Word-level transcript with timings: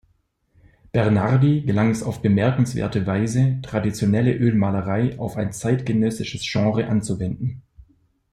Bernardi 0.93 1.61
gelang 1.61 1.91
es 1.91 2.01
auf 2.01 2.23
bemerkenswerte 2.23 3.05
Weise, 3.05 3.59
traditionelle 3.61 4.33
Ölmalerei 4.35 5.15
auf 5.19 5.37
ein 5.37 5.51
zeitgenössisches 5.53 6.41
Genre 6.43 6.87
anzuwenden. 6.87 7.61